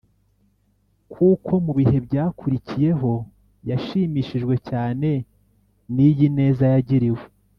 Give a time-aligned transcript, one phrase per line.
[1.13, 3.11] kuko mu bihe byakurikiyeho
[3.69, 5.09] yashimishijwe cyane
[5.93, 7.23] n’iyi neza yagiriwe